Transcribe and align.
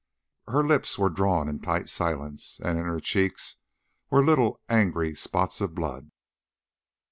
Her 0.47 0.63
lips 0.65 0.97
were 0.97 1.11
drawn 1.11 1.47
in 1.47 1.59
tight 1.59 1.87
silence, 1.87 2.59
and 2.63 2.79
in 2.79 2.85
her 2.85 2.99
cheeks 2.99 3.57
were 4.09 4.25
little 4.25 4.59
angry 4.67 5.13
spots 5.13 5.61
of 5.61 5.75
blood. 5.75 6.09